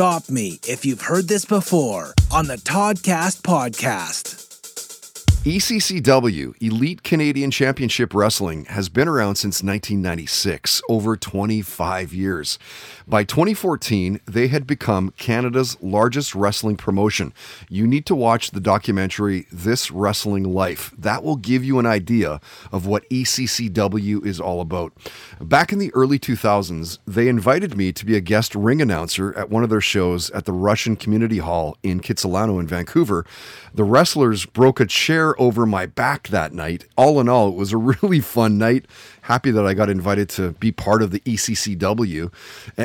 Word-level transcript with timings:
stop 0.00 0.30
me 0.30 0.58
if 0.66 0.86
you've 0.86 1.02
heard 1.02 1.28
this 1.28 1.44
before 1.44 2.14
on 2.30 2.46
the 2.46 2.56
Toddcast 2.56 3.42
podcast. 3.42 4.29
ECCW, 5.44 6.52
Elite 6.60 7.02
Canadian 7.02 7.50
Championship 7.50 8.12
Wrestling, 8.12 8.66
has 8.66 8.90
been 8.90 9.08
around 9.08 9.36
since 9.36 9.62
1996, 9.62 10.82
over 10.86 11.16
25 11.16 12.12
years. 12.12 12.58
By 13.08 13.24
2014, 13.24 14.20
they 14.26 14.48
had 14.48 14.66
become 14.66 15.14
Canada's 15.16 15.78
largest 15.80 16.34
wrestling 16.34 16.76
promotion. 16.76 17.32
You 17.70 17.86
need 17.86 18.04
to 18.04 18.14
watch 18.14 18.50
the 18.50 18.60
documentary 18.60 19.46
This 19.50 19.90
Wrestling 19.90 20.44
Life. 20.44 20.92
That 20.98 21.24
will 21.24 21.36
give 21.36 21.64
you 21.64 21.78
an 21.78 21.86
idea 21.86 22.38
of 22.70 22.84
what 22.84 23.08
ECCW 23.08 24.26
is 24.26 24.40
all 24.40 24.60
about. 24.60 24.92
Back 25.40 25.72
in 25.72 25.78
the 25.78 25.92
early 25.94 26.18
2000s, 26.18 26.98
they 27.06 27.28
invited 27.28 27.78
me 27.78 27.92
to 27.92 28.04
be 28.04 28.14
a 28.14 28.20
guest 28.20 28.54
ring 28.54 28.82
announcer 28.82 29.34
at 29.38 29.48
one 29.48 29.64
of 29.64 29.70
their 29.70 29.80
shows 29.80 30.28
at 30.32 30.44
the 30.44 30.52
Russian 30.52 30.96
Community 30.96 31.38
Hall 31.38 31.78
in 31.82 32.00
Kitsilano 32.00 32.60
in 32.60 32.66
Vancouver. 32.66 33.24
The 33.72 33.84
wrestlers 33.84 34.44
broke 34.44 34.80
a 34.80 34.86
chair 34.86 35.29
over 35.38 35.66
my 35.66 35.86
back 35.86 36.28
that 36.28 36.52
night. 36.52 36.86
All 36.96 37.20
in 37.20 37.28
all, 37.28 37.48
it 37.48 37.54
was 37.54 37.72
a 37.72 37.76
really 38.02 38.20
fun 38.20 38.58
night. 38.58 38.86
Happy 39.22 39.50
that 39.50 39.66
I 39.66 39.74
got 39.74 39.90
invited 39.90 40.28
to 40.30 40.52
be 40.52 40.72
part 40.72 41.02
of 41.02 41.10
the 41.10 41.20
ECCW. 41.20 42.32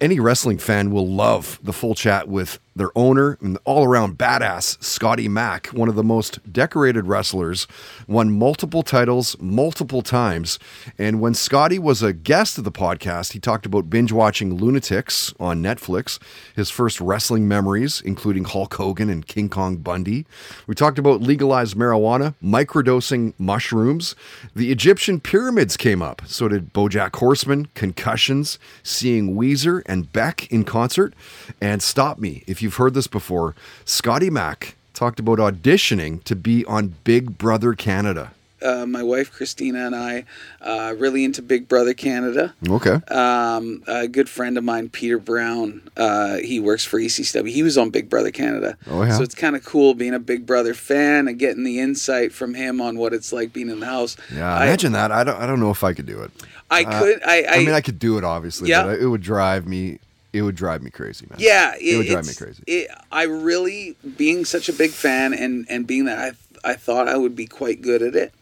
Any 0.00 0.20
wrestling 0.20 0.58
fan 0.58 0.90
will 0.90 1.08
love 1.08 1.58
the 1.62 1.72
full 1.72 1.94
chat 1.94 2.28
with 2.28 2.58
their 2.80 2.96
owner 2.96 3.36
and 3.40 3.58
all 3.64 3.84
around 3.84 4.16
badass 4.16 4.82
Scotty 4.82 5.28
Mac, 5.28 5.66
one 5.68 5.88
of 5.88 5.94
the 5.94 6.02
most 6.02 6.52
decorated 6.52 7.06
wrestlers, 7.06 7.66
won 8.08 8.32
multiple 8.36 8.82
titles 8.82 9.36
multiple 9.38 10.02
times. 10.02 10.58
And 10.98 11.20
when 11.20 11.34
Scotty 11.34 11.78
was 11.78 12.02
a 12.02 12.12
guest 12.12 12.58
of 12.58 12.64
the 12.64 12.72
podcast, 12.72 13.32
he 13.32 13.38
talked 13.38 13.66
about 13.66 13.90
binge 13.90 14.12
watching 14.12 14.56
Lunatics 14.56 15.34
on 15.38 15.62
Netflix, 15.62 16.18
his 16.56 16.70
first 16.70 17.00
wrestling 17.00 17.46
memories, 17.46 18.00
including 18.00 18.44
Hulk 18.44 18.72
Hogan 18.74 19.10
and 19.10 19.26
King 19.26 19.50
Kong 19.50 19.76
Bundy. 19.76 20.24
We 20.66 20.74
talked 20.74 20.98
about 20.98 21.20
legalized 21.20 21.76
marijuana, 21.76 22.34
microdosing 22.42 23.34
mushrooms. 23.38 24.16
The 24.56 24.72
Egyptian 24.72 25.20
pyramids 25.20 25.76
came 25.76 26.00
up. 26.00 26.22
So 26.24 26.48
did 26.48 26.72
Bojack 26.72 27.16
Horseman, 27.16 27.66
concussions, 27.74 28.58
seeing 28.82 29.36
Weezer 29.36 29.82
and 29.84 30.10
Beck 30.12 30.50
in 30.50 30.64
concert. 30.64 31.12
And 31.60 31.82
stop 31.82 32.18
me 32.18 32.42
if 32.46 32.62
you've 32.70 32.76
heard 32.76 32.94
this 32.94 33.08
before. 33.08 33.56
Scotty 33.84 34.30
Mac 34.30 34.76
talked 34.94 35.18
about 35.18 35.38
auditioning 35.40 36.22
to 36.22 36.36
be 36.36 36.64
on 36.66 36.94
Big 37.02 37.36
Brother 37.36 37.74
Canada. 37.74 38.30
Uh, 38.62 38.84
my 38.86 39.02
wife 39.02 39.32
Christina 39.32 39.86
and 39.86 39.96
I 39.96 40.24
uh, 40.60 40.94
really 40.98 41.24
into 41.24 41.40
Big 41.42 41.66
Brother 41.66 41.94
Canada. 41.94 42.54
Okay. 42.68 43.00
Um, 43.08 43.82
a 43.88 44.06
good 44.06 44.28
friend 44.28 44.56
of 44.56 44.62
mine, 44.62 44.88
Peter 44.90 45.18
Brown, 45.18 45.82
uh, 45.96 46.36
he 46.36 46.60
works 46.60 46.84
for 46.84 47.00
ECW. 47.00 47.48
He 47.48 47.62
was 47.64 47.76
on 47.78 47.88
Big 47.90 48.08
Brother 48.10 48.30
Canada. 48.30 48.76
Oh, 48.88 49.02
yeah. 49.02 49.16
So 49.16 49.22
it's 49.24 49.34
kind 49.34 49.56
of 49.56 49.64
cool 49.64 49.94
being 49.94 50.12
a 50.14 50.18
Big 50.20 50.44
Brother 50.46 50.74
fan 50.74 51.26
and 51.26 51.38
getting 51.40 51.64
the 51.64 51.80
insight 51.80 52.32
from 52.32 52.52
him 52.54 52.80
on 52.82 52.98
what 52.98 53.12
it's 53.14 53.32
like 53.32 53.52
being 53.52 53.70
in 53.70 53.80
the 53.80 53.86
house. 53.86 54.16
Yeah, 54.32 54.54
I- 54.54 54.66
imagine 54.66 54.92
that. 54.92 55.10
I 55.10 55.24
don't. 55.24 55.40
I 55.40 55.46
don't 55.46 55.58
know 55.58 55.70
if 55.70 55.82
I 55.82 55.92
could 55.94 56.06
do 56.06 56.20
it. 56.22 56.30
I 56.70 56.84
Uh, 56.84 57.00
could. 57.00 57.22
I. 57.24 57.42
I, 57.44 57.54
I 57.54 57.58
mean, 57.64 57.70
I 57.70 57.80
could 57.80 57.98
do 57.98 58.16
it 58.18 58.24
obviously, 58.24 58.68
Yeah. 58.68 58.84
but 58.84 59.00
it 59.00 59.06
would 59.06 59.22
drive 59.22 59.66
me. 59.66 59.98
It 60.32 60.42
would 60.42 60.54
drive 60.54 60.82
me 60.82 60.90
crazy, 60.90 61.26
man. 61.28 61.38
Yeah, 61.40 61.74
it, 61.80 61.96
would 61.96 62.06
drive 62.06 62.26
me 62.26 62.34
crazy. 62.34 62.62
It, 62.66 62.90
I 63.10 63.24
really, 63.24 63.96
being 64.16 64.44
such 64.44 64.68
a 64.68 64.72
big 64.72 64.90
fan, 64.90 65.34
and 65.34 65.66
and 65.68 65.86
being 65.86 66.04
that 66.04 66.18
I 66.18 66.32
I 66.64 66.74
thought 66.74 67.08
I 67.08 67.16
would 67.16 67.34
be 67.34 67.46
quite 67.46 67.82
good 67.82 68.02
at 68.02 68.14
it. 68.14 68.32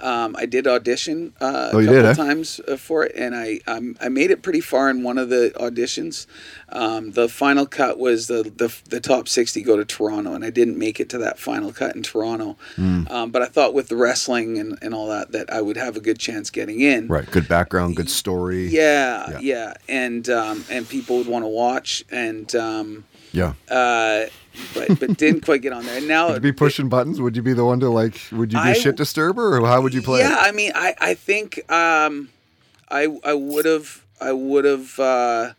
Um, 0.00 0.34
I 0.38 0.46
did 0.46 0.66
audition 0.66 1.34
uh, 1.40 1.70
Oh, 1.72 1.78
a 1.78 1.84
couple 1.84 1.94
did, 1.94 2.04
eh? 2.06 2.14
times 2.14 2.60
uh, 2.66 2.76
for 2.76 3.04
it, 3.04 3.12
and 3.14 3.34
I 3.36 3.60
um, 3.66 3.96
I 4.00 4.08
made 4.08 4.30
it 4.30 4.42
pretty 4.42 4.60
far 4.62 4.88
in 4.88 5.02
one 5.02 5.18
of 5.18 5.28
the 5.28 5.52
auditions. 5.56 6.26
Um, 6.70 7.12
the 7.12 7.28
final 7.28 7.66
cut 7.66 7.98
was 7.98 8.26
the, 8.28 8.42
the 8.56 8.74
the 8.88 9.00
top 9.00 9.28
sixty 9.28 9.60
go 9.62 9.76
to 9.76 9.84
Toronto, 9.84 10.32
and 10.32 10.44
I 10.44 10.50
didn't 10.50 10.78
make 10.78 11.00
it 11.00 11.08
to 11.10 11.18
that 11.18 11.38
final 11.38 11.72
cut 11.72 11.94
in 11.94 12.02
Toronto. 12.02 12.56
Um, 12.78 13.30
but 13.30 13.42
I 13.42 13.46
thought 13.46 13.74
with 13.74 13.88
the 13.88 13.96
wrestling 13.96 14.58
and, 14.58 14.78
and 14.80 14.94
all 14.94 15.08
that 15.08 15.32
that 15.32 15.52
I 15.52 15.60
would 15.60 15.76
have 15.76 15.96
a 15.96 16.00
good 16.00 16.18
chance 16.18 16.48
getting 16.50 16.80
in. 16.80 17.06
Right. 17.08 17.30
Good 17.30 17.46
background. 17.48 17.96
Good 17.96 18.10
story. 18.10 18.68
Yeah, 18.68 19.30
Yeah. 19.32 19.38
yeah, 19.40 19.74
and 19.88 20.28
um, 20.30 20.64
and 20.70 20.88
people 20.88 21.18
would 21.18 21.26
want 21.28 21.44
to 21.44 21.48
watch, 21.48 22.04
and 22.10 22.54
um, 22.56 23.04
Yeah. 23.32 23.54
uh, 23.70 24.26
but 24.74 24.98
but 25.00 25.16
didn't 25.16 25.44
quite 25.44 25.62
get 25.62 25.72
on 25.72 25.84
there. 25.84 25.98
And 25.98 26.08
now 26.08 26.30
Would 26.32 26.42
be 26.42 26.52
pushing 26.52 26.88
buttons? 26.88 27.20
Would 27.20 27.36
you 27.36 27.42
be 27.42 27.52
the 27.52 27.64
one 27.64 27.80
to 27.80 27.88
like? 27.88 28.20
Would 28.32 28.52
you 28.52 28.58
be 28.58 28.68
a 28.68 28.72
I- 28.72 28.74
shit 28.74 28.96
disturber, 28.96 29.56
or 29.58 29.66
how 29.66 29.80
would 29.82 29.94
you 29.94 30.02
play? 30.02 30.20
Yeah, 30.20 30.32
it? 30.32 30.48
I 30.48 30.52
mean, 30.52 30.72
I 30.74 30.94
I 31.00 31.14
think 31.14 31.70
um, 31.70 32.30
I 32.90 33.06
I 33.24 33.34
would 33.34 33.64
have 33.66 34.02
I 34.20 34.32
would 34.32 34.64
have. 34.64 34.98
Uh, 34.98 35.52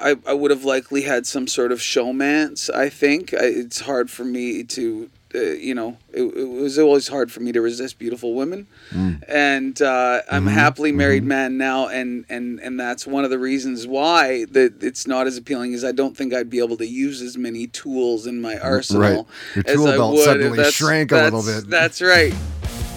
I, 0.00 0.16
I 0.26 0.32
would 0.32 0.50
have 0.50 0.64
likely 0.64 1.02
had 1.02 1.26
some 1.28 1.46
sort 1.46 1.70
of 1.70 1.78
showmance. 1.78 2.74
I 2.74 2.88
think 2.88 3.32
I, 3.34 3.44
it's 3.44 3.80
hard 3.80 4.10
for 4.10 4.24
me 4.24 4.64
to, 4.64 5.10
uh, 5.34 5.38
you 5.40 5.74
know, 5.74 5.96
it, 6.12 6.22
it 6.22 6.48
was 6.48 6.78
always 6.78 7.08
hard 7.08 7.30
for 7.32 7.40
me 7.40 7.52
to 7.52 7.60
resist 7.60 7.98
beautiful 7.98 8.34
women, 8.34 8.66
Mm. 8.92 9.22
and 9.28 9.80
uh, 9.82 10.20
I'm 10.30 10.46
a 10.46 10.50
Mm-hmm. 10.50 10.58
happily 10.58 10.92
married 10.92 11.24
man 11.24 11.56
now, 11.58 11.88
and 11.88 12.24
and 12.28 12.60
and 12.60 12.78
that's 12.78 13.06
one 13.06 13.24
of 13.24 13.30
the 13.30 13.38
reasons 13.38 13.86
why 13.86 14.44
that 14.52 14.82
it's 14.82 15.06
not 15.06 15.26
as 15.26 15.36
appealing 15.36 15.74
as 15.74 15.84
I 15.84 15.92
don't 15.92 16.16
think 16.16 16.32
I'd 16.34 16.50
be 16.50 16.58
able 16.58 16.76
to 16.78 16.86
use 16.86 17.22
as 17.22 17.36
many 17.38 17.66
tools 17.66 18.26
in 18.26 18.40
my 18.40 18.58
arsenal 18.58 19.28
Your 19.54 19.64
as 19.66 19.74
tool 19.76 19.86
I 19.88 19.96
belt 19.96 20.14
would. 20.14 20.24
suddenly 20.24 20.56
That's- 20.56 20.74
shrank 20.74 21.12
a 21.12 21.16
little 21.22 21.42
bit. 21.42 21.68
That's 21.70 22.00
right. 22.02 22.34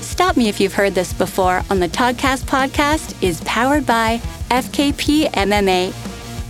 Stop 0.00 0.36
me 0.36 0.48
if 0.48 0.60
you've 0.60 0.74
heard 0.74 0.94
this 0.94 1.12
before 1.12 1.62
on 1.70 1.80
the 1.80 1.88
Toddcast 1.88 2.44
podcast 2.44 3.20
is 3.22 3.40
powered 3.44 3.86
by 3.86 4.18
FKP 4.50 5.30
MMA, 5.32 5.92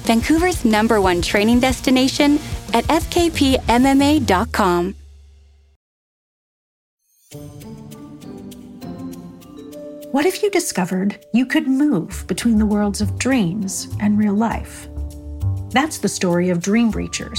Vancouver's 0.06 0.64
number 0.64 1.00
one 1.00 1.20
training 1.22 1.60
destination 1.60 2.38
at 2.72 2.84
fkpmma.com. 2.84 4.94
What 10.10 10.26
if 10.26 10.42
you 10.42 10.50
discovered 10.50 11.24
you 11.32 11.46
could 11.46 11.68
move 11.68 12.24
between 12.26 12.58
the 12.58 12.66
worlds 12.66 13.00
of 13.00 13.20
dreams 13.20 13.86
and 14.00 14.18
real 14.18 14.34
life? 14.34 14.88
That's 15.70 15.98
the 15.98 16.08
story 16.08 16.50
of 16.50 16.60
Dream 16.60 16.90
Breachers, 16.90 17.38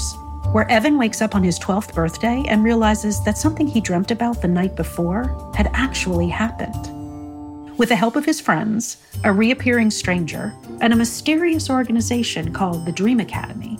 where 0.54 0.66
Evan 0.70 0.96
wakes 0.96 1.20
up 1.20 1.34
on 1.34 1.42
his 1.42 1.58
12th 1.58 1.94
birthday 1.94 2.42
and 2.48 2.64
realizes 2.64 3.22
that 3.24 3.36
something 3.36 3.66
he 3.66 3.82
dreamt 3.82 4.10
about 4.10 4.40
the 4.40 4.48
night 4.48 4.76
before 4.76 5.52
had 5.54 5.70
actually 5.74 6.30
happened. 6.30 7.76
With 7.76 7.90
the 7.90 7.96
help 7.96 8.16
of 8.16 8.24
his 8.24 8.40
friends, 8.40 8.96
a 9.24 9.32
reappearing 9.32 9.90
stranger, 9.90 10.54
and 10.80 10.94
a 10.94 10.96
mysterious 10.96 11.68
organization 11.68 12.54
called 12.54 12.86
the 12.86 12.92
Dream 12.92 13.20
Academy, 13.20 13.78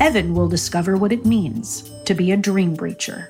Evan 0.00 0.32
will 0.32 0.48
discover 0.48 0.96
what 0.96 1.12
it 1.12 1.26
means 1.26 1.90
to 2.06 2.14
be 2.14 2.32
a 2.32 2.36
dream 2.38 2.74
breacher. 2.74 3.28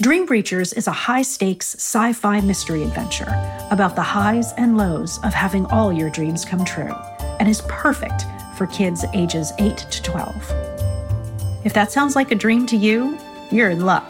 Dream 0.00 0.28
Breachers 0.28 0.76
is 0.76 0.86
a 0.86 0.92
high 0.92 1.22
stakes 1.22 1.74
sci 1.74 2.12
fi 2.12 2.40
mystery 2.40 2.84
adventure 2.84 3.26
about 3.72 3.96
the 3.96 4.02
highs 4.02 4.52
and 4.52 4.76
lows 4.76 5.18
of 5.24 5.34
having 5.34 5.66
all 5.66 5.92
your 5.92 6.08
dreams 6.08 6.44
come 6.44 6.64
true 6.64 6.94
and 7.40 7.48
is 7.48 7.62
perfect 7.62 8.24
for 8.54 8.68
kids 8.68 9.04
ages 9.12 9.52
8 9.58 9.76
to 9.76 10.02
12. 10.04 10.36
If 11.64 11.72
that 11.74 11.90
sounds 11.90 12.14
like 12.14 12.30
a 12.30 12.36
dream 12.36 12.64
to 12.66 12.76
you, 12.76 13.18
you're 13.50 13.70
in 13.70 13.84
luck. 13.84 14.08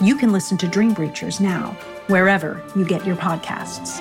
You 0.00 0.16
can 0.16 0.32
listen 0.32 0.56
to 0.58 0.66
Dream 0.66 0.94
Breachers 0.94 1.42
now, 1.42 1.76
wherever 2.06 2.64
you 2.74 2.86
get 2.86 3.04
your 3.04 3.16
podcasts. 3.16 4.00